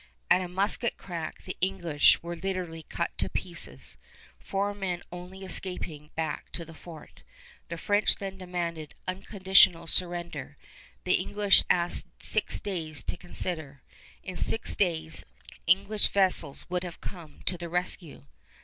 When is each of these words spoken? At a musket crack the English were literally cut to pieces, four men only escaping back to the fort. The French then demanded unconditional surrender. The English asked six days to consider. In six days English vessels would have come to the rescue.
At 0.31 0.41
a 0.41 0.47
musket 0.47 0.97
crack 0.97 1.43
the 1.43 1.55
English 1.61 2.23
were 2.23 2.35
literally 2.35 2.81
cut 2.89 3.15
to 3.19 3.29
pieces, 3.29 3.97
four 4.39 4.73
men 4.73 5.03
only 5.11 5.43
escaping 5.43 6.09
back 6.15 6.51
to 6.53 6.65
the 6.65 6.73
fort. 6.73 7.21
The 7.67 7.77
French 7.77 8.15
then 8.15 8.39
demanded 8.39 8.95
unconditional 9.07 9.85
surrender. 9.85 10.57
The 11.03 11.13
English 11.13 11.63
asked 11.69 12.07
six 12.23 12.59
days 12.59 13.03
to 13.03 13.15
consider. 13.15 13.83
In 14.23 14.37
six 14.37 14.75
days 14.75 15.23
English 15.67 16.07
vessels 16.07 16.65
would 16.67 16.83
have 16.83 16.99
come 16.99 17.41
to 17.45 17.55
the 17.55 17.69
rescue. 17.69 18.25